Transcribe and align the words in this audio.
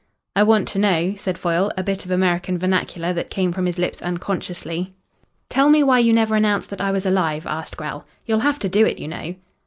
"I 0.35 0.41
want 0.41 0.67
to 0.69 0.79
know," 0.79 1.13
said 1.15 1.37
Foyle, 1.37 1.71
a 1.77 1.83
bit 1.83 2.05
of 2.05 2.09
American 2.09 2.57
vernacular 2.57 3.13
that 3.13 3.29
came 3.29 3.51
from 3.51 3.67
his 3.67 3.77
lips 3.77 4.01
unconsciously. 4.01 4.95
"Tell 5.47 5.69
me 5.69 5.83
why 5.83 5.99
you 5.99 6.11
never 6.11 6.33
announced 6.35 6.71
that 6.71 6.81
I 6.81 6.89
was 6.89 7.05
alive?" 7.05 7.45
asked 7.45 7.77
Grell. 7.77 8.07
"You'll 8.25 8.39
have 8.39 8.57
to 8.61 8.67
do 8.67 8.83
it, 8.83 8.97
you 8.97 9.07
know." 9.07 9.35